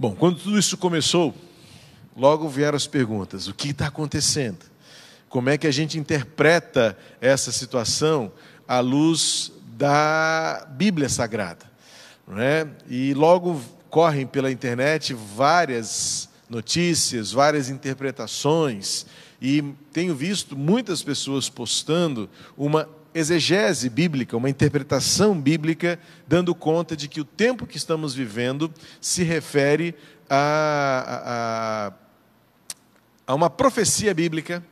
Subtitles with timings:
[0.00, 1.34] Bom, quando tudo isso começou,
[2.16, 4.64] logo vieram as perguntas: o que está acontecendo?
[5.28, 8.30] Como é que a gente interpreta essa situação
[8.68, 11.66] à luz da Bíblia Sagrada?
[12.28, 12.68] Não é?
[12.88, 19.04] E logo correm pela internet várias notícias, várias interpretações,
[19.42, 19.62] e
[19.92, 22.88] tenho visto muitas pessoas postando uma
[23.18, 29.22] exegese bíblica, uma interpretação bíblica, dando conta de que o tempo que estamos vivendo se
[29.22, 29.94] refere
[30.30, 31.92] a,
[33.26, 34.64] a, a uma profecia bíblica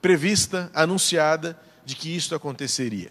[0.00, 3.10] prevista, anunciada, de que isto aconteceria.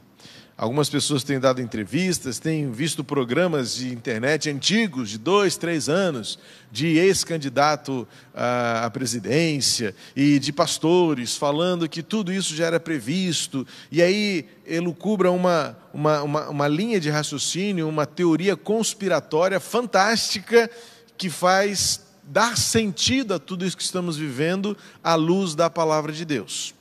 [0.62, 6.38] Algumas pessoas têm dado entrevistas, têm visto programas de internet antigos, de dois, três anos,
[6.72, 14.04] de ex-candidato à presidência e de pastores falando que tudo isso já era previsto, e
[14.04, 20.70] aí elucubra uma, uma, uma, uma linha de raciocínio, uma teoria conspiratória fantástica
[21.18, 26.24] que faz dar sentido a tudo isso que estamos vivendo à luz da palavra de
[26.24, 26.76] Deus.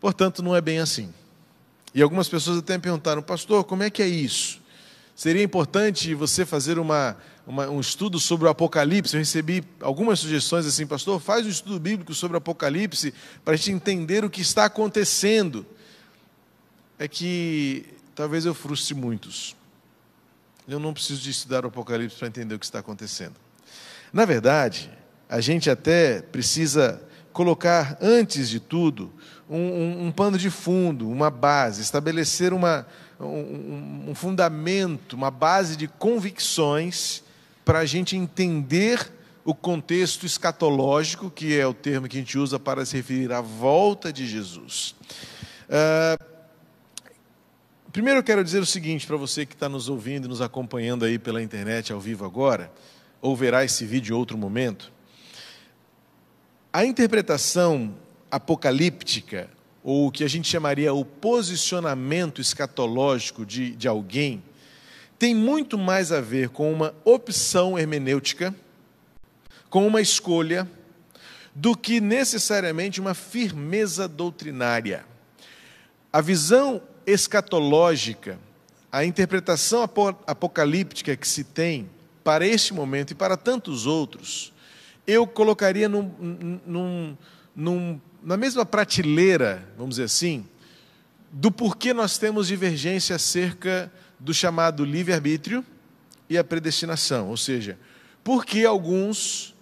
[0.00, 1.12] Portanto, não é bem assim.
[1.94, 4.60] E algumas pessoas até me perguntaram, pastor, como é que é isso?
[5.14, 9.14] Seria importante você fazer uma, uma, um estudo sobre o Apocalipse?
[9.14, 13.12] Eu recebi algumas sugestões assim, pastor, faz um estudo bíblico sobre o Apocalipse
[13.44, 15.66] para a gente entender o que está acontecendo.
[16.98, 19.54] É que talvez eu frustre muitos.
[20.66, 23.34] Eu não preciso de estudar o Apocalipse para entender o que está acontecendo.
[24.12, 24.90] Na verdade,
[25.28, 29.12] a gente até precisa colocar, antes de tudo,
[29.52, 32.86] um, um, um pano de fundo, uma base, estabelecer uma,
[33.20, 37.22] um, um fundamento, uma base de convicções
[37.64, 39.12] para a gente entender
[39.44, 43.40] o contexto escatológico, que é o termo que a gente usa para se referir à
[43.40, 44.94] volta de Jesus.
[45.68, 46.24] Uh,
[47.92, 51.04] primeiro eu quero dizer o seguinte para você que está nos ouvindo e nos acompanhando
[51.04, 52.72] aí pela internet ao vivo agora,
[53.20, 54.92] ou verá esse vídeo em outro momento.
[56.72, 57.94] A interpretação
[58.32, 59.50] apocalíptica,
[59.84, 64.42] ou o que a gente chamaria o posicionamento escatológico de, de alguém,
[65.18, 68.54] tem muito mais a ver com uma opção hermenêutica,
[69.68, 70.66] com uma escolha,
[71.54, 75.04] do que necessariamente uma firmeza doutrinária.
[76.10, 78.38] A visão escatológica,
[78.90, 79.82] a interpretação
[80.26, 81.88] apocalíptica que se tem
[82.24, 84.54] para este momento e para tantos outros,
[85.06, 87.16] eu colocaria num, num,
[87.54, 90.46] num na mesma prateleira, vamos dizer assim,
[91.30, 95.64] do porquê nós temos divergência acerca do chamado livre-arbítrio
[96.28, 97.28] e a predestinação.
[97.28, 97.78] Ou seja,
[98.22, 99.54] porque alguns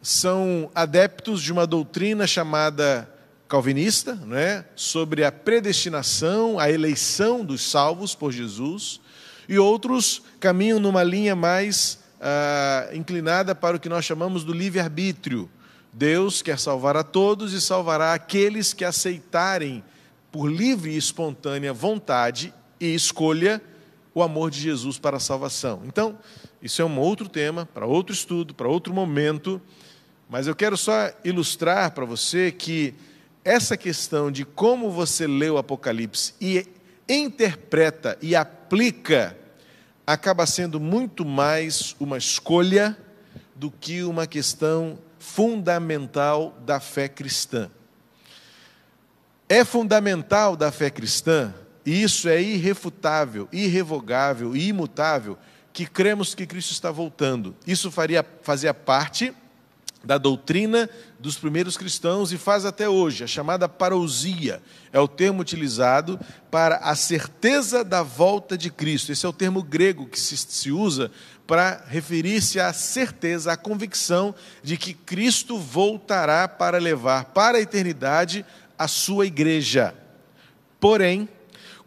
[0.00, 3.08] são adeptos de uma doutrina chamada
[3.46, 9.00] calvinista, né, sobre a predestinação, a eleição dos salvos por Jesus,
[9.48, 15.50] e outros caminham numa linha mais ah, inclinada para o que nós chamamos do livre-arbítrio,
[15.92, 19.82] Deus quer salvar a todos e salvará aqueles que aceitarem
[20.30, 23.60] por livre e espontânea vontade e escolha
[24.14, 25.82] o amor de Jesus para a salvação.
[25.84, 26.18] Então,
[26.62, 29.60] isso é um outro tema, para outro estudo, para outro momento,
[30.28, 32.94] mas eu quero só ilustrar para você que
[33.44, 36.66] essa questão de como você lê o Apocalipse e
[37.08, 39.36] interpreta e aplica
[40.06, 42.96] acaba sendo muito mais uma escolha
[43.54, 47.70] do que uma questão fundamental da fé cristã.
[49.48, 51.54] É fundamental da fé cristã,
[51.84, 55.38] e isso é irrefutável, irrevogável e imutável,
[55.72, 57.54] que cremos que Cristo está voltando.
[57.66, 59.34] Isso faria, fazia parte
[60.02, 60.88] da doutrina
[61.18, 66.18] dos primeiros cristãos e faz até hoje, a chamada parousia, é o termo utilizado
[66.50, 69.12] para a certeza da volta de Cristo.
[69.12, 71.10] Esse é o termo grego que se, se usa
[71.50, 78.46] para referir-se à certeza, à convicção de que Cristo voltará para levar para a eternidade
[78.78, 79.92] a sua igreja.
[80.78, 81.28] Porém,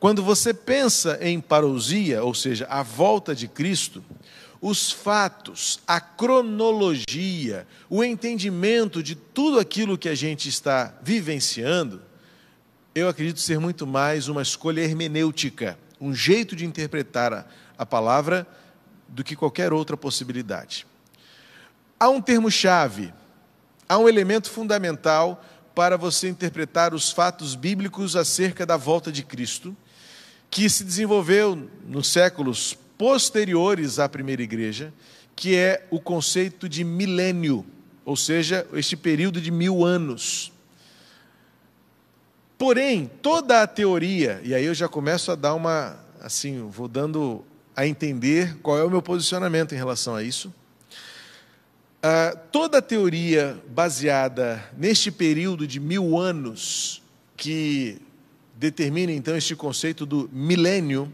[0.02, 4.03] quando você pensa em parousia, ou seja, a volta de Cristo,
[4.59, 12.02] os fatos, a cronologia, o entendimento de tudo aquilo que a gente está vivenciando,
[12.93, 17.46] eu acredito ser muito mais uma escolha hermenêutica, um jeito de interpretar a,
[17.78, 18.46] a palavra
[19.13, 20.87] do que qualquer outra possibilidade.
[21.99, 23.13] Há um termo-chave,
[23.87, 25.43] há um elemento fundamental
[25.75, 29.75] para você interpretar os fatos bíblicos acerca da volta de Cristo,
[30.49, 34.93] que se desenvolveu nos séculos posteriores à primeira igreja,
[35.35, 37.65] que é o conceito de milênio,
[38.05, 40.51] ou seja, este período de mil anos.
[42.57, 47.43] Porém, toda a teoria, e aí eu já começo a dar uma, assim, vou dando
[47.75, 50.53] a entender qual é o meu posicionamento em relação a isso.
[52.03, 57.02] Uh, toda a teoria baseada neste período de mil anos,
[57.37, 58.02] que
[58.55, 61.11] determina então este conceito do milênio,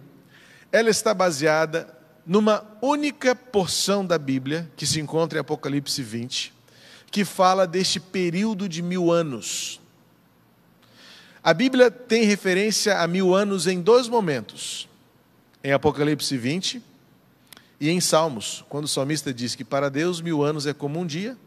[0.71, 1.95] ela está baseada
[2.25, 6.53] numa única porção da Bíblia, que se encontra em Apocalipse 20,
[7.11, 9.79] que fala deste período de mil anos.
[11.43, 14.88] A Bíblia tem referência a mil anos em dois momentos:
[15.63, 16.81] em Apocalipse 20
[17.79, 21.05] e em Salmos, quando o salmista diz que para Deus mil anos é como um
[21.05, 21.37] dia,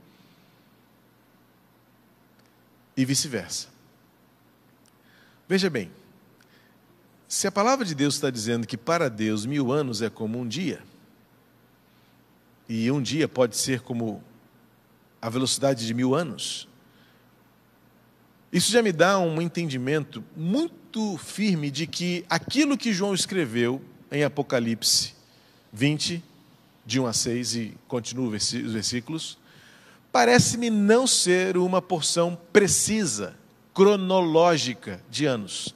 [2.96, 3.68] e vice-versa.
[5.48, 5.90] Veja bem,
[7.26, 10.46] se a palavra de Deus está dizendo que para Deus mil anos é como um
[10.46, 10.82] dia,
[12.68, 14.22] e um dia pode ser como
[15.20, 16.68] a velocidade de mil anos,
[18.50, 23.82] isso já me dá um entendimento muito firme de que aquilo que João escreveu
[24.12, 25.14] em Apocalipse
[25.72, 26.22] 20,
[26.84, 29.38] de 1 a 6, e continua os versículos,
[30.12, 33.34] parece-me não ser uma porção precisa,
[33.72, 35.74] cronológica de anos.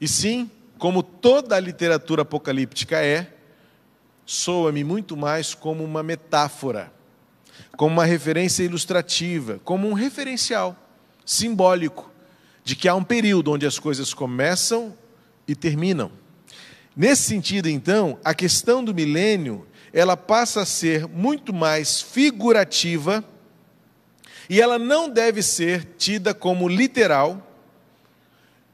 [0.00, 3.34] E sim, como toda a literatura apocalíptica é,
[4.24, 6.90] soa-me muito mais como uma metáfora,
[7.76, 10.74] como uma referência ilustrativa, como um referencial
[11.26, 12.10] simbólico
[12.64, 14.96] de que há um período onde as coisas começam
[15.46, 16.21] e terminam.
[16.96, 23.24] Nesse sentido, então, a questão do milênio, ela passa a ser muito mais figurativa
[24.48, 27.50] e ela não deve ser tida como literal.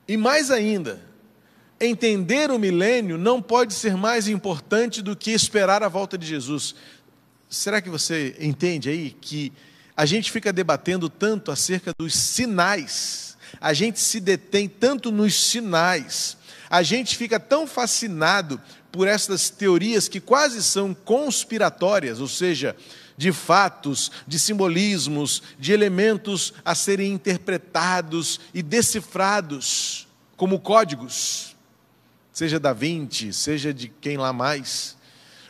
[0.07, 1.01] E mais ainda,
[1.81, 6.75] entender o milênio não pode ser mais importante do que esperar a volta de Jesus.
[7.49, 9.53] Será que você entende aí que
[9.97, 16.38] a gente fica debatendo tanto acerca dos sinais, a gente se detém tanto nos sinais,
[16.71, 18.61] a gente fica tão fascinado
[18.91, 22.77] por essas teorias que quase são conspiratórias, ou seja,
[23.17, 30.07] de fatos, de simbolismos, de elementos a serem interpretados e decifrados
[30.37, 31.57] como códigos,
[32.33, 34.97] seja da Vinci, seja de quem lá mais,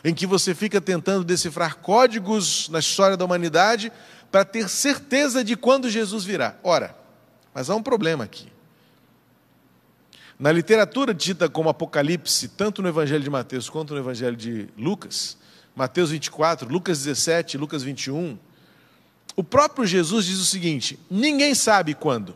[0.03, 3.91] em que você fica tentando decifrar códigos na história da humanidade
[4.31, 6.57] para ter certeza de quando Jesus virá.
[6.63, 6.95] Ora,
[7.53, 8.47] mas há um problema aqui.
[10.39, 15.37] Na literatura dita como Apocalipse, tanto no Evangelho de Mateus quanto no Evangelho de Lucas,
[15.75, 18.39] Mateus 24, Lucas 17, Lucas 21,
[19.35, 22.33] o próprio Jesus diz o seguinte: ninguém sabe quando,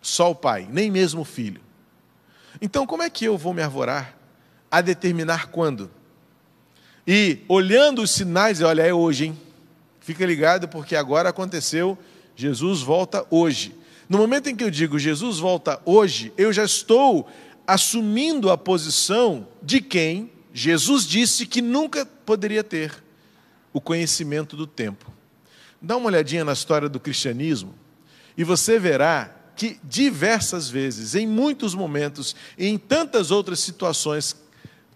[0.00, 1.60] só o Pai, nem mesmo o Filho.
[2.60, 4.16] Então, como é que eu vou me arvorar
[4.70, 5.90] a determinar quando?
[7.04, 9.40] E olhando os sinais, olha, é hoje, hein?
[9.98, 11.98] Fica ligado porque agora aconteceu,
[12.36, 13.74] Jesus volta hoje.
[14.08, 17.28] No momento em que eu digo Jesus volta hoje, eu já estou
[17.66, 23.02] assumindo a posição de quem Jesus disse que nunca poderia ter
[23.72, 25.12] o conhecimento do tempo.
[25.82, 27.74] Dá uma olhadinha na história do cristianismo
[28.36, 34.36] e você verá que diversas vezes, em muitos momentos, em tantas outras situações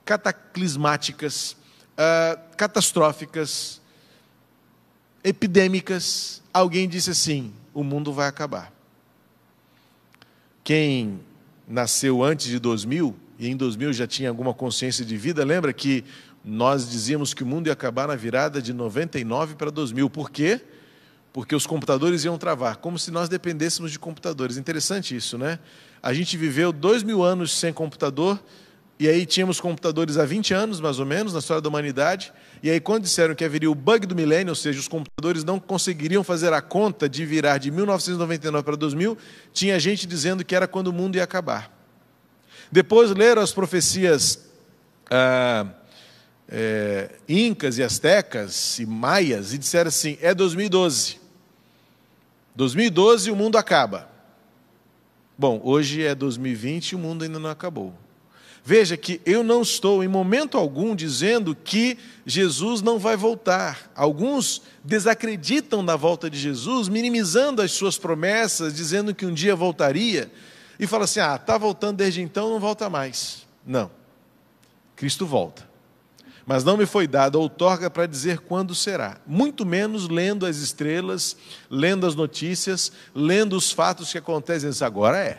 [0.05, 1.57] cataclismáticas,
[1.93, 3.81] uh, catastróficas,
[5.25, 8.80] epidêmicas, alguém disse assim: o mundo vai acabar.
[10.71, 11.19] Quem
[11.67, 16.05] nasceu antes de 2000 e em 2000 já tinha alguma consciência de vida, lembra que
[16.45, 20.09] nós dizíamos que o mundo ia acabar na virada de 99 para 2000.
[20.09, 20.61] Por quê?
[21.33, 24.57] Porque os computadores iam travar, como se nós dependêssemos de computadores.
[24.57, 25.59] Interessante isso, né?
[26.01, 28.41] A gente viveu dois mil anos sem computador
[29.01, 32.31] e aí tínhamos computadores há 20 anos, mais ou menos, na história da humanidade.
[32.63, 35.59] E aí, quando disseram que haveria o bug do milênio, ou seja, os computadores não
[35.59, 39.17] conseguiriam fazer a conta de virar de 1999 para 2000,
[39.55, 41.75] tinha gente dizendo que era quando o mundo ia acabar.
[42.71, 44.51] Depois leram as profecias
[45.11, 45.67] ah,
[46.47, 51.19] é, incas e astecas e maias e disseram assim: é 2012.
[52.55, 54.11] 2012 o mundo acaba.
[55.39, 57.95] Bom, hoje é 2020 e o mundo ainda não acabou.
[58.65, 63.91] Veja que eu não estou em momento algum dizendo que Jesus não vai voltar.
[63.95, 70.31] Alguns desacreditam da volta de Jesus, minimizando as suas promessas, dizendo que um dia voltaria,
[70.79, 73.47] e fala assim: ah, está voltando desde então, não volta mais.
[73.67, 73.91] Não.
[74.95, 75.69] Cristo volta.
[76.47, 81.37] Mas não me foi dado outorga para dizer quando será, muito menos lendo as estrelas,
[81.71, 84.71] lendo as notícias, lendo os fatos que acontecem.
[84.85, 85.39] Agora é,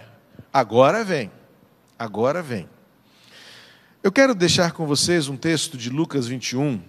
[0.53, 1.31] agora vem,
[1.99, 2.67] agora vem.
[4.03, 6.81] Eu quero deixar com vocês um texto de Lucas 21,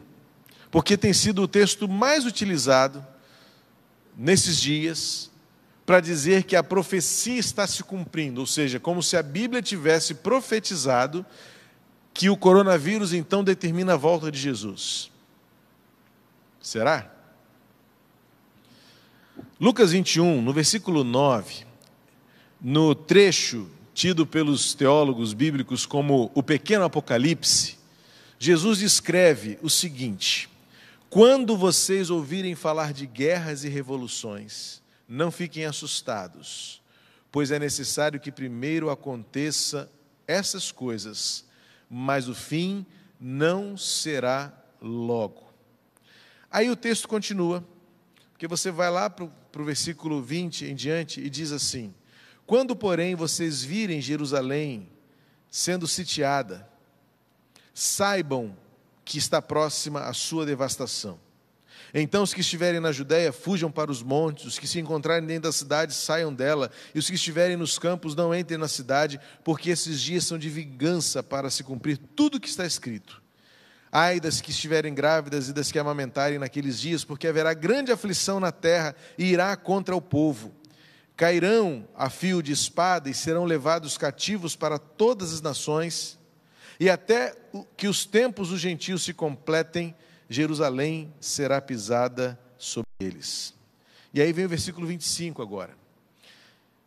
[0.70, 3.06] porque tem sido o texto mais utilizado
[4.16, 5.30] nesses dias
[5.84, 10.14] para dizer que a profecia está se cumprindo, ou seja, como se a Bíblia tivesse
[10.14, 11.26] profetizado
[12.14, 15.10] que o coronavírus então determina a volta de Jesus.
[16.62, 17.12] Será?
[19.60, 21.66] Lucas 21, no versículo 9,
[22.58, 27.78] no trecho tido pelos teólogos bíblicos como o pequeno Apocalipse,
[28.38, 30.48] Jesus escreve o seguinte:
[31.08, 36.82] Quando vocês ouvirem falar de guerras e revoluções, não fiquem assustados,
[37.30, 39.90] pois é necessário que primeiro aconteça
[40.26, 41.44] essas coisas,
[41.88, 42.86] mas o fim
[43.20, 45.52] não será logo.
[46.50, 47.64] Aí o texto continua,
[48.32, 51.94] porque você vai lá para o versículo 20 em diante e diz assim:
[52.52, 54.86] Quando, porém, vocês virem Jerusalém
[55.50, 56.68] sendo sitiada,
[57.72, 58.54] saibam
[59.06, 61.18] que está próxima a sua devastação.
[61.94, 65.44] Então, os que estiverem na Judéia, fujam para os montes, os que se encontrarem dentro
[65.44, 69.70] da cidade, saiam dela, e os que estiverem nos campos, não entrem na cidade, porque
[69.70, 73.22] esses dias são de vingança para se cumprir tudo o que está escrito.
[73.90, 78.38] Ai das que estiverem grávidas e das que amamentarem naqueles dias, porque haverá grande aflição
[78.38, 80.60] na terra e irá contra o povo.
[81.22, 86.18] Cairão a fio de espada e serão levados cativos para todas as nações
[86.80, 87.32] e até
[87.76, 89.94] que os tempos dos gentios se completem,
[90.28, 93.54] Jerusalém será pisada sobre eles.
[94.12, 95.81] E aí vem o versículo 25 agora.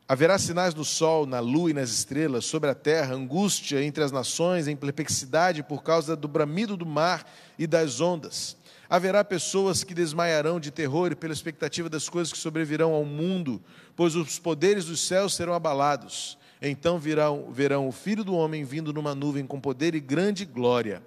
[0.07, 4.11] Haverá sinais no sol, na lua e nas estrelas, sobre a terra, angústia entre as
[4.11, 8.55] nações, em perplexidade por causa do bramido do mar e das ondas.
[8.87, 13.59] Haverá pessoas que desmaiarão de terror e pela expectativa das coisas que sobrevirão ao mundo,
[13.95, 16.37] pois os poderes dos céus serão abalados.
[16.61, 21.01] Então virão, verão o Filho do Homem vindo numa nuvem com poder e grande glória.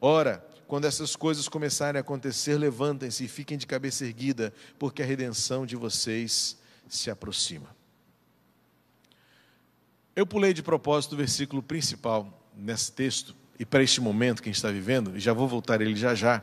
[0.00, 5.06] Ora, quando essas coisas começarem a acontecer, levantem-se e fiquem de cabeça erguida, porque a
[5.06, 7.79] redenção de vocês se aproxima.
[10.14, 14.50] Eu pulei de propósito o versículo principal nesse texto, e para este momento que a
[14.50, 16.42] gente está vivendo, e já vou voltar ele já já,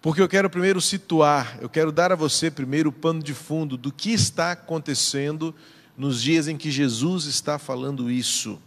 [0.00, 3.76] porque eu quero primeiro situar, eu quero dar a você primeiro o pano de fundo
[3.76, 5.54] do que está acontecendo
[5.96, 8.60] nos dias em que Jesus está falando isso.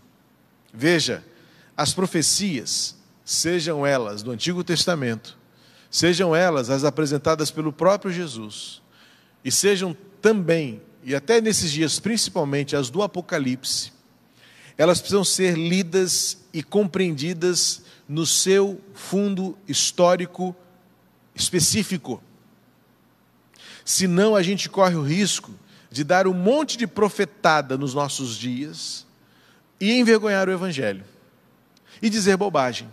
[0.74, 1.24] Veja,
[1.76, 5.38] as profecias, sejam elas do Antigo Testamento,
[5.90, 8.82] sejam elas as apresentadas pelo próprio Jesus,
[9.44, 13.94] e sejam também, e até nesses dias principalmente, as do Apocalipse,
[14.76, 20.56] elas precisam ser lidas e compreendidas no seu fundo histórico
[21.36, 22.22] específico.
[23.86, 25.54] Senão a gente corre o risco
[25.92, 29.06] de dar um monte de profetada nos nossos dias
[29.80, 31.06] e envergonhar o Evangelho,
[32.02, 32.90] e dizer bobagem,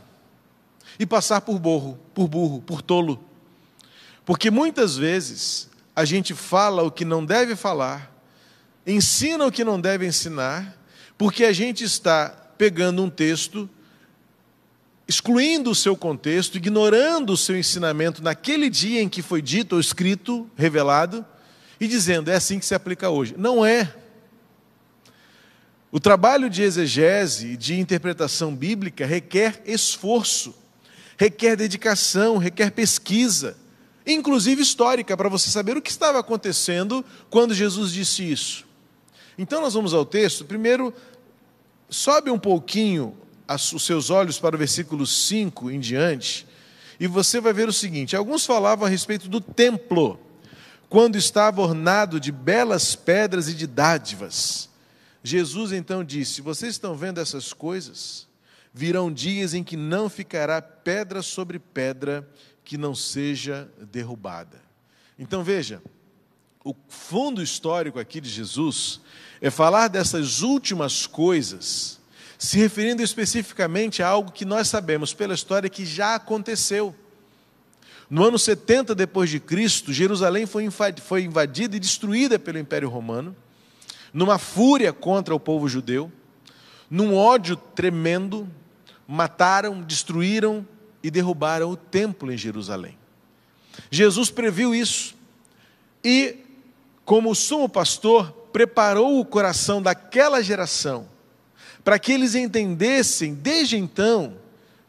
[0.99, 3.25] e passar por burro, por burro, por tolo.
[4.25, 8.11] Porque muitas vezes a gente fala o que não deve falar,
[8.87, 10.79] ensina o que não deve ensinar,
[11.19, 13.69] porque a gente está pegando um texto,
[15.07, 19.81] excluindo o seu contexto, ignorando o seu ensinamento naquele dia em que foi dito ou
[19.81, 21.25] escrito, revelado,
[21.79, 23.35] e dizendo é assim que se aplica hoje.
[23.37, 23.93] Não é.
[25.91, 30.55] O trabalho de exegese, de interpretação bíblica, requer esforço,
[31.19, 33.59] requer dedicação, requer pesquisa,
[34.07, 38.67] inclusive histórica, para você saber o que estava acontecendo quando Jesus disse isso.
[39.39, 40.45] Então, nós vamos ao texto.
[40.45, 40.93] Primeiro,
[41.89, 43.17] sobe um pouquinho
[43.49, 46.47] os seus olhos para o versículo 5 em diante,
[46.99, 50.19] e você vai ver o seguinte: alguns falavam a respeito do templo
[50.89, 54.69] quando estava ornado de belas pedras e de dádivas.
[55.23, 58.27] Jesus então disse: Vocês estão vendo essas coisas?
[58.75, 62.27] Virão dias em que não ficará pedra sobre pedra
[62.65, 64.61] que não seja derrubada.
[65.19, 65.83] Então veja,
[66.65, 69.01] o fundo histórico aqui de Jesus
[69.41, 72.01] é falar dessas últimas coisas,
[72.39, 76.95] se referindo especificamente a algo que nós sabemos pela história que já aconteceu.
[78.09, 80.65] No ano 70 depois de Cristo, Jerusalém foi
[81.23, 83.35] invadida e destruída pelo Império Romano,
[84.13, 86.13] numa fúria contra o povo judeu,
[86.91, 88.47] num ódio tremendo,
[89.09, 90.67] mataram, destruíram
[91.03, 92.97] e derrubaram o templo em Jerusalém.
[93.91, 95.15] Jesus previu isso
[96.05, 96.37] e,
[97.05, 101.09] como sumo pastor, preparou o coração daquela geração
[101.85, 104.35] para que eles entendessem desde então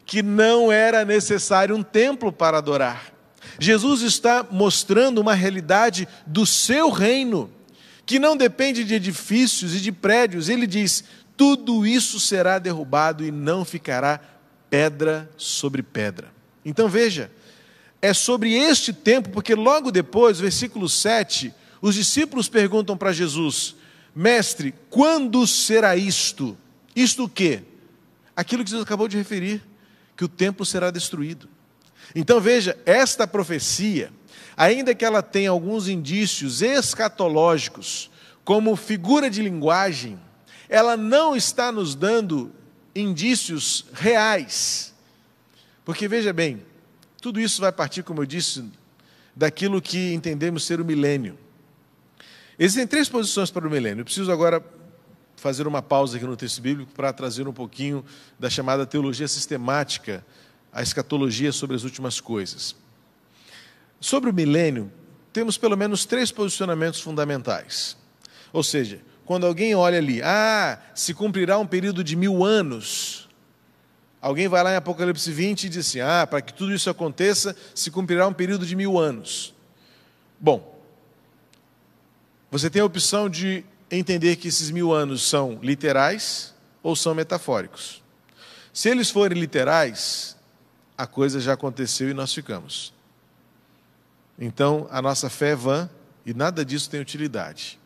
[0.06, 3.12] que não era necessário um templo para adorar.
[3.58, 7.50] Jesus está mostrando uma realidade do seu reino,
[8.04, 10.48] que não depende de edifícios e de prédios.
[10.48, 11.04] Ele diz:
[11.36, 14.20] tudo isso será derrubado e não ficará
[14.74, 16.34] pedra sobre pedra.
[16.64, 17.30] Então veja,
[18.02, 23.76] é sobre este tempo, porque logo depois, versículo 7, os discípulos perguntam para Jesus:
[24.12, 26.58] Mestre, quando será isto?
[26.96, 27.62] Isto o quê?
[28.34, 29.62] Aquilo que Jesus acabou de referir,
[30.16, 31.48] que o templo será destruído.
[32.12, 34.12] Então veja, esta profecia,
[34.56, 38.10] ainda que ela tenha alguns indícios escatológicos,
[38.44, 40.18] como figura de linguagem,
[40.68, 42.52] ela não está nos dando
[42.94, 44.94] indícios reais.
[45.84, 46.62] Porque veja bem,
[47.20, 48.64] tudo isso vai partir, como eu disse,
[49.34, 51.38] daquilo que entendemos ser o milênio.
[52.58, 54.02] Existem três posições para o milênio.
[54.02, 54.64] Eu preciso agora
[55.36, 58.04] fazer uma pausa aqui no texto bíblico para trazer um pouquinho
[58.38, 60.24] da chamada teologia sistemática,
[60.72, 62.76] a escatologia sobre as últimas coisas.
[64.00, 64.92] Sobre o milênio,
[65.32, 67.96] temos pelo menos três posicionamentos fundamentais.
[68.52, 73.28] Ou seja, quando alguém olha ali, ah, se cumprirá um período de mil anos.
[74.20, 77.56] Alguém vai lá em Apocalipse 20 e diz assim: ah, para que tudo isso aconteça,
[77.74, 79.54] se cumprirá um período de mil anos.
[80.38, 80.78] Bom,
[82.50, 88.02] você tem a opção de entender que esses mil anos são literais ou são metafóricos.
[88.72, 90.36] Se eles forem literais,
[90.96, 92.92] a coisa já aconteceu e nós ficamos.
[94.38, 95.90] Então, a nossa fé é vã
[96.26, 97.78] e nada disso tem utilidade.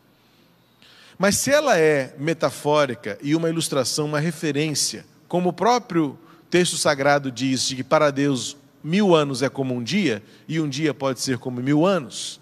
[1.21, 6.17] Mas se ela é metafórica e uma ilustração, uma referência, como o próprio
[6.49, 10.69] texto sagrado diz, de que para Deus mil anos é como um dia, e um
[10.69, 12.39] dia pode ser como mil anos,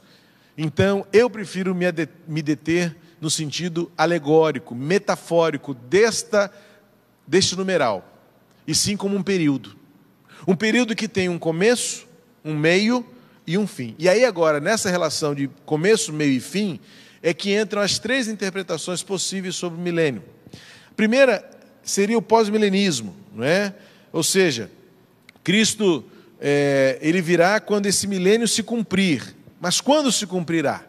[0.55, 6.53] então eu prefiro me deter no sentido alegórico, metafórico desta,
[7.25, 8.07] deste numeral,
[8.67, 9.75] e sim como um período.
[10.47, 12.05] Um período que tem um começo,
[12.45, 13.03] um meio
[13.47, 13.95] e um fim.
[13.97, 16.79] E aí, agora, nessa relação de começo, meio e fim,
[17.27, 20.23] é que entram as três interpretações possíveis sobre o milênio.
[20.89, 21.43] A primeira
[21.83, 23.75] seria o pós-milenismo, não é?
[24.13, 24.71] Ou seja,
[25.43, 26.05] Cristo
[26.39, 29.35] é, ele virá quando esse milênio se cumprir.
[29.59, 30.85] Mas quando se cumprirá?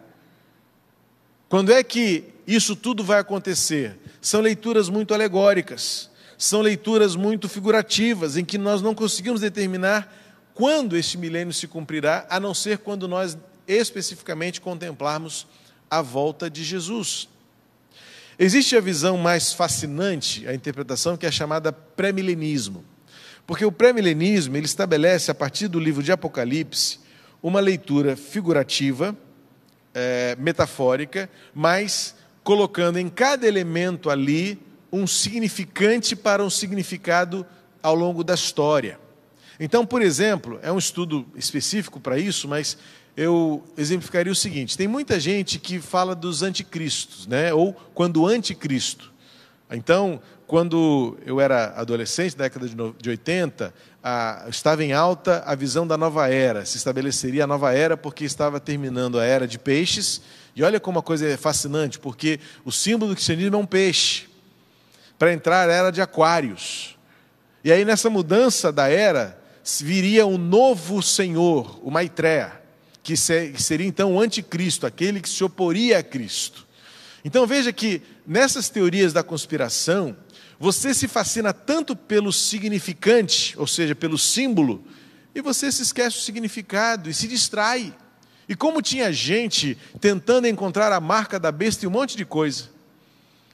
[1.48, 3.98] Quando é que isso tudo vai acontecer?
[4.20, 10.14] São leituras muito alegóricas, são leituras muito figurativas, em que nós não conseguimos determinar
[10.54, 15.44] quando este milênio se cumprirá, a não ser quando nós especificamente contemplarmos
[15.90, 17.28] a volta de Jesus.
[18.38, 22.84] Existe a visão mais fascinante, a interpretação que é chamada pré-milenismo.
[23.46, 27.00] Porque o pré-milenismo, ele estabelece a partir do livro de Apocalipse
[27.42, 29.16] uma leitura figurativa,
[29.94, 34.58] é, metafórica, mas colocando em cada elemento ali
[34.92, 37.46] um significante para um significado
[37.82, 38.98] ao longo da história.
[39.60, 42.78] Então, por exemplo, é um estudo específico para isso, mas
[43.18, 47.52] eu exemplificaria o seguinte: tem muita gente que fala dos anticristos, né?
[47.52, 49.12] ou quando anticristo.
[49.72, 55.84] Então, quando eu era adolescente, na década de 80, a, estava em alta a visão
[55.84, 56.64] da nova era.
[56.64, 60.22] Se estabeleceria a nova era porque estava terminando a era de peixes.
[60.54, 64.28] E olha como a coisa é fascinante, porque o símbolo do cristianismo é um peixe.
[65.18, 66.96] Para entrar era de aquários.
[67.64, 69.36] E aí, nessa mudança da era,
[69.80, 72.67] viria um novo Senhor, o Maitreya,
[73.16, 76.66] que seria então o anticristo, aquele que se oporia a Cristo.
[77.24, 80.16] Então veja que nessas teorias da conspiração,
[80.58, 84.84] você se fascina tanto pelo significante, ou seja, pelo símbolo,
[85.34, 87.94] e você se esquece o significado e se distrai.
[88.48, 92.64] E como tinha gente tentando encontrar a marca da besta e um monte de coisa.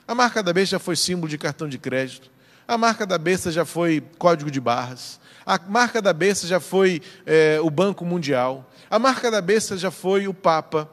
[0.06, 2.30] A marca da besta já foi símbolo de cartão de crédito.
[2.66, 5.20] A marca da besta já foi código de barras.
[5.44, 8.70] A marca da besta já foi é, o Banco Mundial.
[8.94, 10.88] A marca da besta já foi o Papa.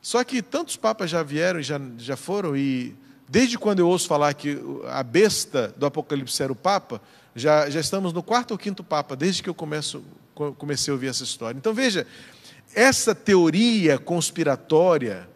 [0.00, 2.96] Só que tantos papas já vieram e já, já foram, e
[3.28, 7.00] Desde quando eu ouço falar que a besta do Apocalipse era o Papa,
[7.36, 10.02] já, já estamos no quarto ou quinto Papa, desde que eu começo,
[10.56, 11.58] comecei a ouvir essa história.
[11.58, 12.06] Então veja,
[12.74, 15.28] essa teoria conspiratória,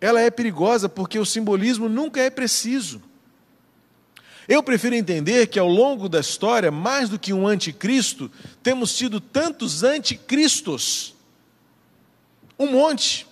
[0.00, 3.02] ela é perigosa porque o simbolismo nunca é preciso.
[4.48, 8.30] Eu prefiro entender que ao longo da história, mais do que um anticristo,
[8.62, 11.13] temos tido tantos anticristos.
[12.58, 13.26] Um monte.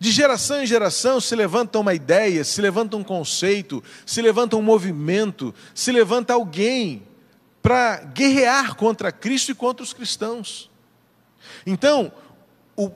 [0.00, 4.62] De geração em geração se levanta uma ideia, se levanta um conceito, se levanta um
[4.62, 7.02] movimento, se levanta alguém
[7.62, 10.70] para guerrear contra Cristo e contra os cristãos.
[11.64, 12.12] Então,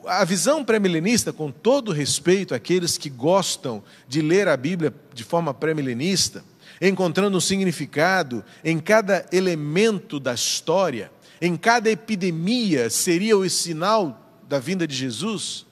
[0.05, 5.53] a visão pré-milenista, com todo respeito àqueles que gostam de ler a Bíblia de forma
[5.53, 6.43] pré-milenista,
[6.81, 14.59] encontrando um significado em cada elemento da história, em cada epidemia seria o sinal da
[14.59, 15.65] vinda de Jesus,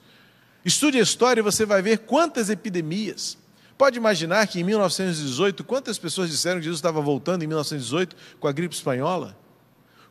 [0.68, 3.38] Estude a história e você vai ver quantas epidemias.
[3.78, 8.48] Pode imaginar que em 1918, quantas pessoas disseram que Jesus estava voltando em 1918 com
[8.48, 9.34] a gripe espanhola?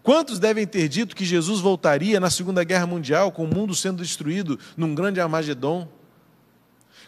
[0.01, 4.01] Quantos devem ter dito que Jesus voltaria na Segunda Guerra Mundial, com o mundo sendo
[4.01, 5.87] destruído num grande Armagedon?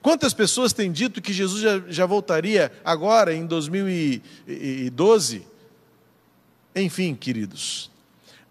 [0.02, 5.48] Quantas pessoas têm dito que Jesus já, já voltaria agora, em 2012?
[6.76, 7.90] Enfim, queridos,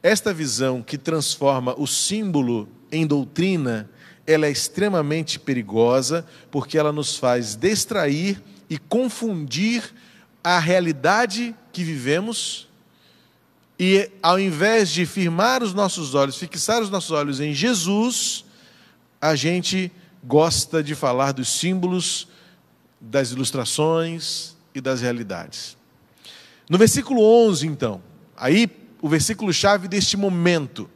[0.02, 3.90] esta visão que transforma o símbolo em doutrina,
[4.26, 9.94] ela é extremamente perigosa, porque ela nos faz distrair e confundir
[10.42, 12.68] a realidade que vivemos
[13.78, 18.44] e ao invés de firmar os nossos olhos, fixar os nossos olhos em Jesus,
[19.20, 19.92] a gente
[20.24, 22.26] gosta de falar dos símbolos,
[23.00, 25.76] das ilustrações e das realidades.
[26.68, 28.02] No versículo 11, então,
[28.36, 28.66] aí
[29.00, 30.88] o versículo chave deste momento.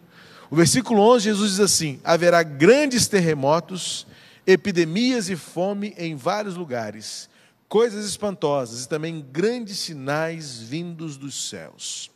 [0.50, 4.06] O versículo 11, Jesus diz assim: haverá grandes terremotos,
[4.46, 7.28] epidemias e fome em vários lugares,
[7.68, 12.10] coisas espantosas e também grandes sinais vindos dos céus.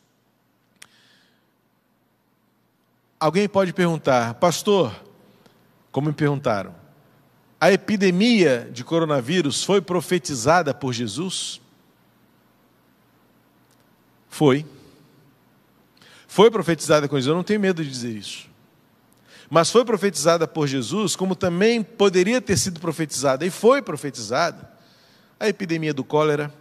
[3.19, 4.95] Alguém pode perguntar, pastor,
[5.91, 6.75] como me perguntaram,
[7.59, 11.59] a epidemia de coronavírus foi profetizada por Jesus?
[14.29, 14.63] Foi.
[16.37, 18.47] Foi profetizada com Jesus, eu não tenho medo de dizer isso.
[19.49, 24.71] Mas foi profetizada por Jesus, como também poderia ter sido profetizada, e foi profetizada,
[25.39, 26.53] a epidemia do cólera,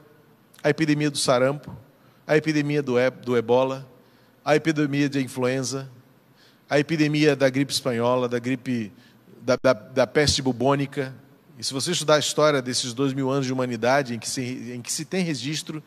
[0.65, 1.77] a epidemia do sarampo,
[2.27, 3.87] a epidemia do, do ebola,
[4.43, 5.91] a epidemia da influenza,
[6.71, 8.91] a epidemia da gripe espanhola, da gripe
[9.43, 11.15] da, da, da, peste bubônica.
[11.59, 14.41] E se você estudar a história desses dois mil anos de humanidade, em que, se,
[14.75, 15.83] em que se tem registro,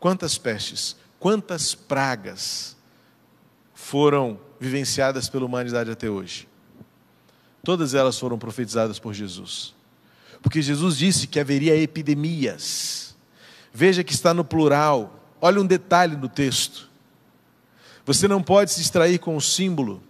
[0.00, 2.75] quantas pestes, quantas pragas
[3.76, 6.48] foram vivenciadas pela humanidade até hoje?
[7.62, 9.74] Todas elas foram profetizadas por Jesus.
[10.40, 13.14] Porque Jesus disse que haveria epidemias.
[13.72, 15.22] Veja que está no plural.
[15.42, 16.88] Olha um detalhe no texto.
[18.06, 20.02] Você não pode se distrair com o símbolo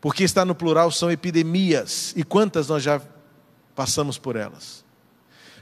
[0.00, 2.14] porque está no plural, são epidemias.
[2.16, 3.02] E quantas nós já
[3.74, 4.82] passamos por elas?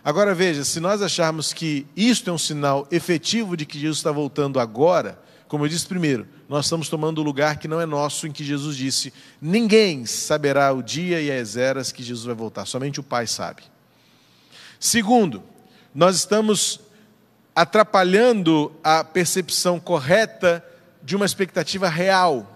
[0.05, 4.13] Agora veja, se nós acharmos que isto é um sinal efetivo de que Jesus está
[4.13, 8.27] voltando agora, como eu disse primeiro, nós estamos tomando o lugar que não é nosso,
[8.27, 12.67] em que Jesus disse: ninguém saberá o dia e as eras que Jesus vai voltar,
[12.67, 13.63] somente o Pai sabe.
[14.79, 15.43] Segundo,
[15.95, 16.81] nós estamos
[17.55, 20.65] atrapalhando a percepção correta
[21.03, 22.53] de uma expectativa real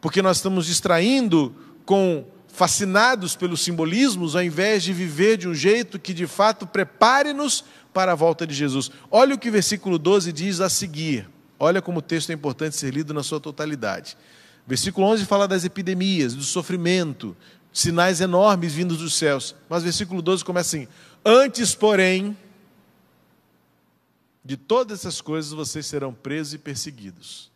[0.00, 5.98] porque nós estamos distraindo com fascinados pelos simbolismos, ao invés de viver de um jeito
[5.98, 8.90] que de fato prepare-nos para a volta de Jesus.
[9.10, 11.28] Olha o que o versículo 12 diz a seguir.
[11.62, 14.16] Olha como o texto é importante ser lido na sua totalidade.
[14.66, 17.36] Versículo 11 fala das epidemias, do sofrimento,
[17.70, 19.54] sinais enormes vindos dos céus.
[19.68, 20.88] Mas versículo 12 começa assim:
[21.22, 22.34] Antes, porém,
[24.42, 27.50] de todas essas coisas vocês serão presos e perseguidos.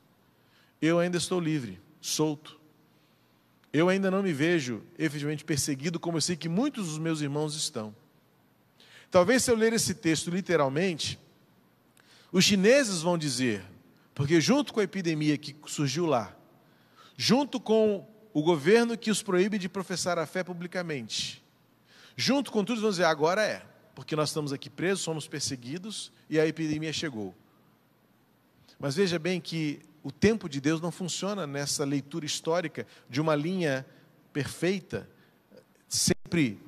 [0.83, 2.61] Eu ainda estou livre solto.
[3.73, 7.57] Eu ainda não me vejo efetivamente perseguido, como eu sei que muitos dos meus irmãos
[7.57, 7.95] estão.
[9.11, 11.19] Talvez se eu ler esse texto literalmente,
[12.31, 13.65] os chineses vão dizer,
[14.15, 16.35] porque junto com a epidemia que surgiu lá,
[17.17, 21.43] junto com o governo que os proíbe de professar a fé publicamente,
[22.17, 23.63] junto com tudo, vão dizer: agora é,
[23.95, 27.35] porque nós estamos aqui presos, somos perseguidos e a epidemia chegou.
[28.79, 33.35] Mas veja bem que o tempo de Deus não funciona nessa leitura histórica de uma
[33.35, 33.87] linha
[34.33, 35.09] perfeita,
[35.89, 36.61] sempre,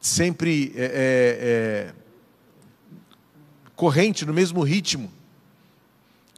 [0.00, 1.94] sempre é, é, é,
[3.76, 5.17] corrente, no mesmo ritmo.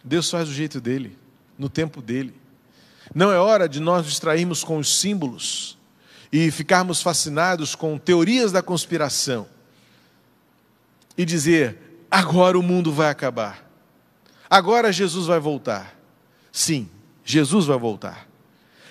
[0.02, 1.18] Deus faz do jeito dele,
[1.58, 2.34] no tempo dele.
[3.14, 5.78] Não é hora de nós distrairmos com os símbolos
[6.32, 9.46] e ficarmos fascinados com teorias da conspiração
[11.16, 13.68] e dizer: agora o mundo vai acabar,
[14.48, 15.98] agora Jesus vai voltar.
[16.52, 16.88] Sim,
[17.24, 18.28] Jesus vai voltar.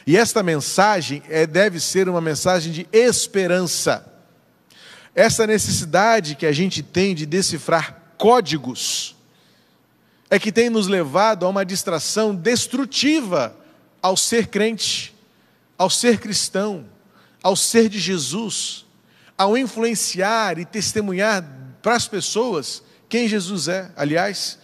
[0.06, 4.06] E esta mensagem é, deve ser uma mensagem de esperança.
[5.13, 9.15] Essa necessidade que a gente tem de decifrar códigos
[10.30, 13.56] é que tem nos levado a uma distração destrutiva
[14.02, 15.15] ao ser crente,
[15.78, 16.86] ao ser cristão,
[17.42, 18.86] ao ser de Jesus,
[19.38, 21.44] ao influenciar e testemunhar
[21.82, 23.92] para as pessoas quem Jesus é.
[23.96, 24.60] Aliás,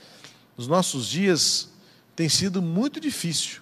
[0.58, 1.69] nos nossos dias,
[2.15, 3.62] tem sido muito difícil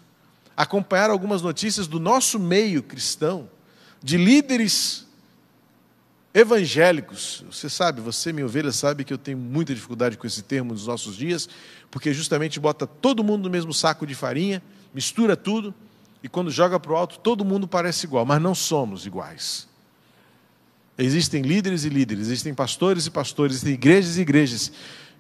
[0.56, 3.50] acompanhar algumas notícias do nosso meio cristão,
[4.02, 5.08] de líderes
[6.34, 7.44] evangélicos.
[7.50, 10.88] Você sabe, você, minha ovelha, sabe que eu tenho muita dificuldade com esse termo nos
[10.88, 11.48] nossos dias,
[11.94, 14.64] porque justamente bota todo mundo no mesmo saco de farinha,
[14.96, 15.72] mistura tudo,
[16.24, 19.68] e quando joga para o alto, todo mundo parece igual, mas não somos iguais.
[20.98, 24.72] Existem líderes e líderes, existem pastores e pastores, existem igrejas e igrejas.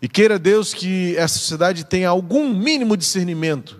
[0.02, 3.80] E queira Deus que essa sociedade tenha algum mínimo discernimento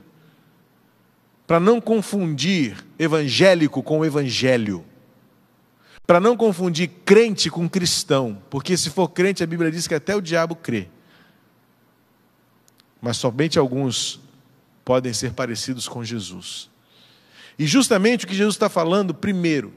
[1.48, 4.86] para não confundir evangélico com evangelho.
[6.06, 10.16] Para não confundir crente com cristão, porque se for crente, a Bíblia diz que até
[10.16, 10.90] o diabo crê.
[13.04, 14.22] Mas somente alguns
[14.86, 16.70] podem ser parecidos com Jesus.
[17.60, 19.74] E justamente o que Jesus está falando, primeiro,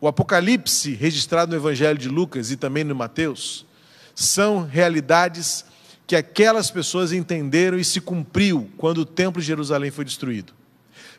[0.00, 3.66] o Apocalipse, registrado no Evangelho de Lucas e também no Mateus,
[4.14, 5.64] são realidades
[6.06, 10.52] que aquelas pessoas entenderam e se cumpriu quando o Templo de Jerusalém foi destruído.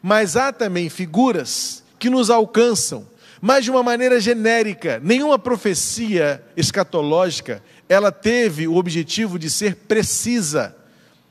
[0.02, 3.06] Mas há também figuras que nos alcançam,
[3.42, 5.02] mas de uma maneira genérica.
[5.04, 10.79] Nenhuma profecia escatológica ela teve o objetivo de ser precisa.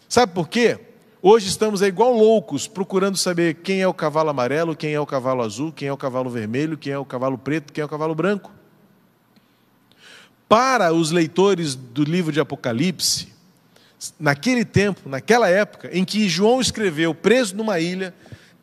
[0.08, 0.78] Sabe por quê?
[1.20, 5.42] Hoje estamos igual loucos procurando saber quem é o cavalo amarelo, quem é o cavalo
[5.42, 8.14] azul, quem é o cavalo vermelho, quem é o cavalo preto, quem é o cavalo
[8.14, 8.50] branco.
[10.48, 13.28] Para os leitores do livro de Apocalipse,
[14.18, 18.14] naquele tempo, naquela época, em que João escreveu preso numa ilha,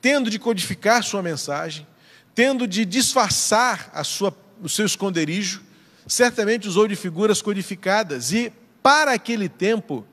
[0.02, 1.86] tendo de codificar sua mensagem,
[2.34, 5.62] tendo de disfarçar a sua, o seu esconderijo,
[6.08, 8.32] certamente usou de figuras codificadas.
[8.32, 10.06] E, para aquele tempo,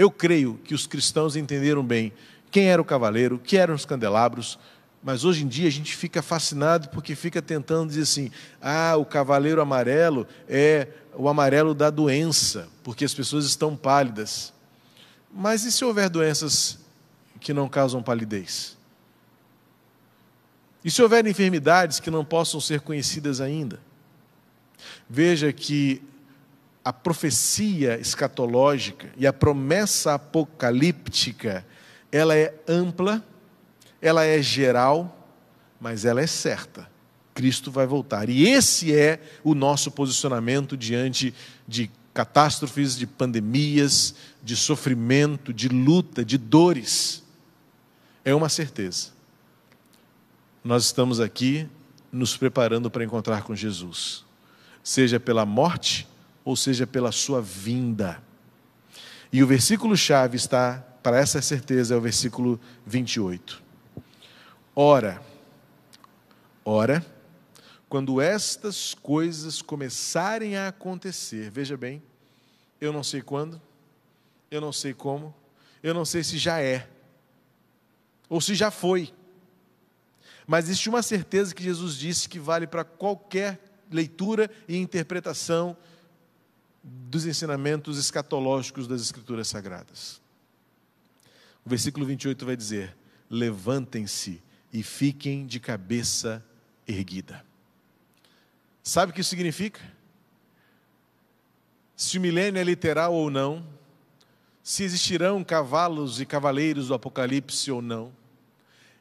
[0.00, 2.10] eu creio que os cristãos entenderam bem
[2.50, 4.58] quem era o cavaleiro, que eram os candelabros,
[5.02, 8.30] mas hoje em dia a gente fica fascinado porque fica tentando dizer assim:
[8.62, 14.54] ah, o cavaleiro amarelo é o amarelo da doença, porque as pessoas estão pálidas.
[15.30, 16.78] Mas e se houver doenças
[17.38, 18.78] que não causam palidez?
[20.82, 23.78] E se houver enfermidades que não possam ser conhecidas ainda?
[25.10, 26.02] Veja que
[26.84, 31.64] a profecia escatológica e a promessa apocalíptica,
[32.10, 33.24] ela é ampla,
[34.00, 35.28] ela é geral,
[35.80, 36.90] mas ela é certa.
[37.34, 38.28] Cristo vai voltar.
[38.28, 41.34] E esse é o nosso posicionamento diante
[41.66, 47.22] de catástrofes, de pandemias, de sofrimento, de luta, de dores.
[48.24, 49.10] É uma certeza.
[50.64, 51.68] Nós estamos aqui
[52.12, 54.24] nos preparando para encontrar com Jesus,
[54.82, 56.09] seja pela morte
[56.44, 58.22] ou seja pela sua vinda.
[59.32, 63.62] E o versículo chave está para essa certeza é o versículo 28.
[64.74, 65.22] Ora,
[66.64, 67.04] ora,
[67.88, 72.02] quando estas coisas começarem a acontecer, veja bem,
[72.80, 73.60] eu não sei quando,
[74.50, 75.34] eu não sei como,
[75.82, 76.88] eu não sei se já é,
[78.28, 79.12] ou se já foi.
[80.46, 83.58] Mas existe uma certeza que Jesus disse que vale para qualquer
[83.90, 85.76] leitura e interpretação
[86.82, 90.20] dos ensinamentos escatológicos das Escrituras Sagradas.
[91.64, 92.96] O versículo 28 vai dizer:
[93.28, 96.44] Levantem-se e fiquem de cabeça
[96.86, 97.44] erguida.
[98.82, 99.80] Sabe o que isso significa?
[101.96, 103.66] Se o milênio é literal ou não,
[104.62, 108.12] se existirão cavalos e cavaleiros do Apocalipse ou não,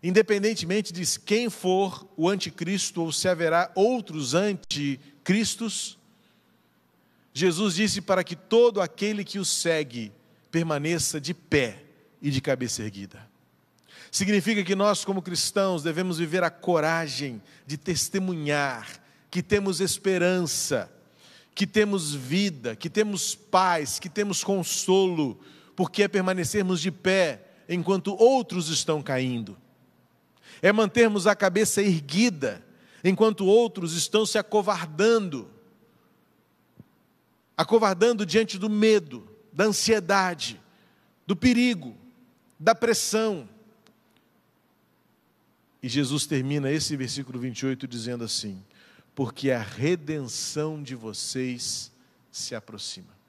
[0.02, 5.99] independentemente de quem for o anticristo ou se haverá outros anticristos,
[7.34, 10.12] Jesus disse para que todo aquele que o segue
[10.52, 11.84] permaneça de pé
[12.22, 13.28] e de cabeça erguida.
[14.12, 20.92] Significa que nós, como cristãos, devemos viver a coragem de testemunhar que temos esperança,
[21.54, 25.40] que temos vida, que temos paz, que temos consolo,
[25.76, 29.56] porque é permanecermos de pé enquanto outros estão caindo.
[30.62, 32.66] É mantermos a cabeça erguida
[33.04, 35.50] enquanto outros estão se acovardando
[37.60, 40.62] acovardando diante do medo, da ansiedade,
[41.28, 41.94] do perigo,
[42.58, 43.50] da pressão.
[45.84, 48.64] E Jesus termina esse versículo 28 dizendo assim:
[49.14, 51.92] Porque a redenção de vocês
[52.32, 53.20] se aproxima.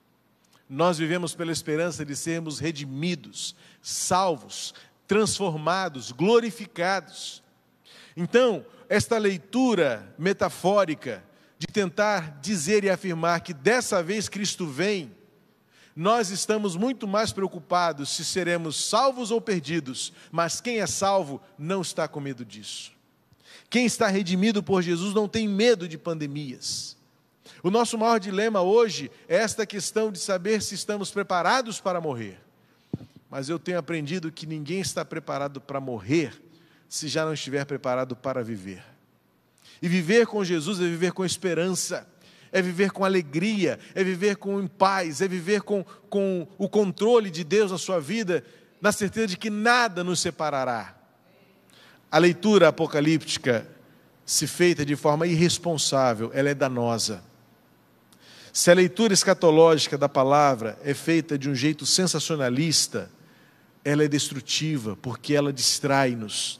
[0.68, 4.72] Nós vivemos pela esperança de sermos redimidos, salvos,
[5.08, 7.42] transformados, glorificados.
[8.16, 11.24] Então, esta leitura metafórica
[11.60, 15.14] de tentar dizer e afirmar que dessa vez Cristo vem,
[15.94, 21.82] nós estamos muito mais preocupados se seremos salvos ou perdidos, mas quem é salvo não
[21.82, 22.92] está com medo disso.
[23.68, 26.96] Quem está redimido por Jesus não tem medo de pandemias.
[27.62, 32.40] O nosso maior dilema hoje é esta questão de saber se estamos preparados para morrer.
[33.28, 36.42] Mas eu tenho aprendido que ninguém está preparado para morrer
[36.88, 38.82] se já não estiver preparado para viver.
[39.82, 42.06] E viver com Jesus é viver com esperança,
[42.52, 47.44] é viver com alegria, é viver com paz, é viver com, com o controle de
[47.44, 48.44] Deus na sua vida,
[48.80, 50.96] na certeza de que nada nos separará.
[52.10, 53.66] A leitura apocalíptica,
[54.26, 57.22] se feita de forma irresponsável, ela é danosa.
[58.52, 63.10] Se a leitura escatológica da palavra é feita de um jeito sensacionalista,
[63.84, 66.59] ela é destrutiva, porque ela distrai-nos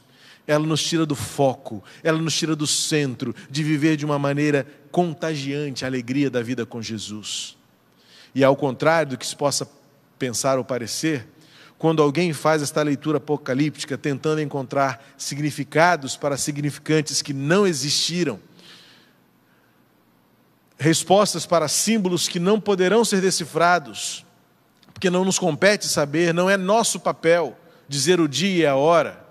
[0.51, 4.67] ela nos tira do foco, ela nos tira do centro, de viver de uma maneira
[4.91, 7.57] contagiante a alegria da vida com Jesus.
[8.35, 9.71] E ao contrário do que se possa
[10.19, 11.25] pensar ou parecer,
[11.79, 18.41] quando alguém faz esta leitura apocalíptica tentando encontrar significados para significantes que não existiram,
[20.77, 24.27] respostas para símbolos que não poderão ser decifrados,
[24.93, 27.57] porque não nos compete saber, não é nosso papel
[27.89, 29.30] dizer o dia e a hora.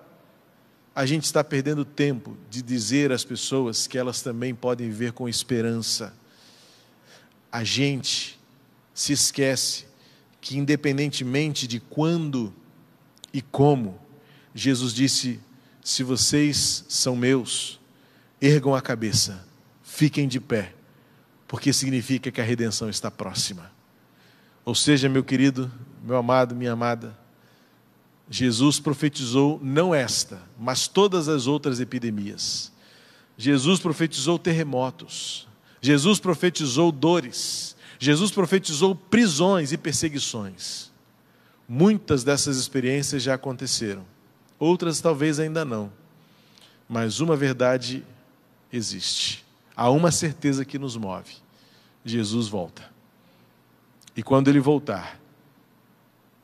[1.00, 5.30] A gente está perdendo tempo de dizer às pessoas que elas também podem viver com
[5.30, 6.14] esperança.
[7.50, 8.38] A gente
[8.94, 9.86] se esquece
[10.42, 12.54] que, independentemente de quando
[13.34, 13.98] e como,
[14.54, 15.40] Jesus disse:
[15.82, 17.80] Se vocês são meus,
[18.42, 19.48] ergam a cabeça,
[19.82, 20.76] fiquem de pé,
[21.48, 23.72] porque significa que a redenção está próxima.
[24.66, 25.72] Ou seja, meu querido,
[26.04, 27.18] meu amado, minha amada,
[28.30, 32.72] Jesus profetizou não esta, mas todas as outras epidemias.
[33.38, 35.48] Jesus profetizou terremotos.
[35.82, 37.76] Jesus profetizou dores.
[37.98, 40.92] Jesus profetizou prisões e perseguições.
[41.68, 44.06] Muitas dessas experiências já aconteceram,
[44.58, 45.92] outras talvez ainda não.
[46.88, 48.04] Mas uma verdade
[48.72, 49.46] existe.
[49.76, 51.36] Há uma certeza que nos move:
[52.04, 52.90] Jesus volta.
[54.16, 55.20] E quando ele voltar,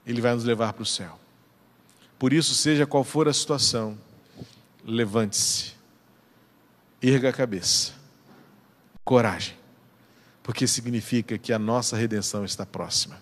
[0.06, 1.20] ele vai nos levar para o céu.
[2.18, 3.98] Por isso, seja qual for a situação,
[4.84, 5.74] levante-se,
[7.02, 7.94] erga a cabeça,
[9.04, 9.56] coragem
[10.46, 13.18] porque significa que a nossa redenção está próxima.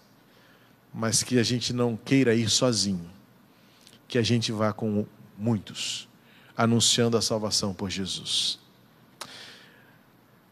[0.94, 3.10] Mas que a gente não queira ir sozinho,
[4.10, 5.06] que a gente vá com
[5.38, 6.06] muitos,
[6.56, 8.60] anunciando a salvação por Jesus.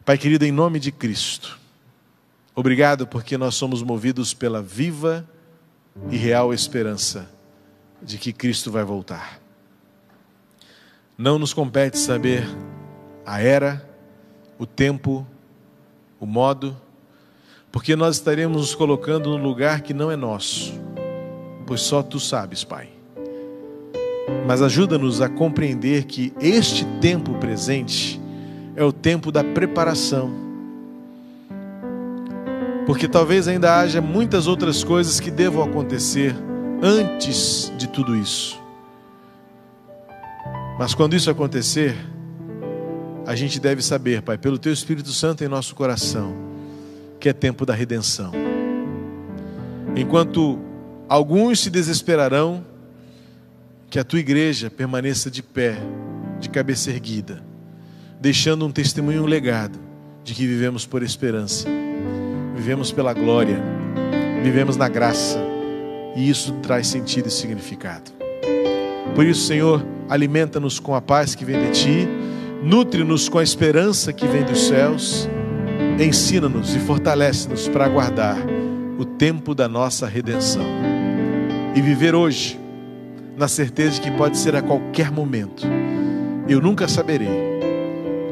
[0.02, 1.60] Pai querido, em nome de Cristo,
[2.54, 5.28] obrigado porque nós somos movidos pela viva
[6.10, 7.30] e real esperança
[8.02, 9.40] de que Cristo vai voltar.
[11.16, 12.44] Não nos compete saber
[13.24, 13.88] a era,
[14.58, 15.26] o tempo,
[16.18, 16.76] o modo,
[17.70, 20.72] porque nós estaremos nos colocando num lugar que não é nosso,
[21.66, 22.88] pois só tu sabes, Pai.
[24.46, 28.20] Mas ajuda-nos a compreender que este tempo presente
[28.74, 30.30] é o tempo da preparação.
[32.86, 36.34] Porque talvez ainda haja muitas outras coisas que devam acontecer
[36.82, 38.60] antes de tudo isso.
[40.78, 41.94] Mas quando isso acontecer,
[43.24, 46.34] a gente deve saber, Pai, pelo Teu Espírito Santo em nosso coração,
[47.20, 48.32] que é tempo da redenção.
[49.94, 50.58] Enquanto
[51.08, 52.64] alguns se desesperarão,
[53.88, 55.76] que a Tua igreja permaneça de pé,
[56.40, 57.44] de cabeça erguida,
[58.20, 59.78] deixando um testemunho, um legado
[60.24, 61.68] de que vivemos por esperança,
[62.56, 63.62] vivemos pela glória,
[64.42, 65.51] vivemos na graça,
[66.14, 68.10] e isso traz sentido e significado.
[69.14, 72.08] Por isso, Senhor, alimenta-nos com a paz que vem de Ti
[72.62, 75.28] Nutre-nos com a esperança que vem dos céus.
[75.98, 78.36] Ensina-nos e fortalece-nos para aguardar
[78.98, 80.64] o tempo da nossa redenção.
[81.74, 82.60] E viver hoje,
[83.36, 85.66] na certeza de que pode ser a qualquer momento.
[86.48, 87.28] Eu nunca saberei,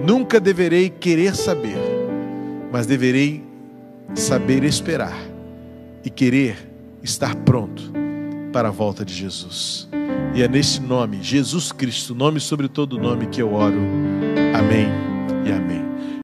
[0.06, 1.78] nunca deverei querer saber,
[2.70, 3.42] mas deverei
[4.14, 5.18] saber esperar
[6.04, 6.69] e querer
[7.02, 7.92] estar pronto
[8.52, 9.88] para a volta de Jesus.
[10.34, 13.80] E é nesse nome, Jesus Cristo, nome sobre todo nome, que eu oro.
[14.54, 14.88] Amém
[15.44, 15.89] e amém.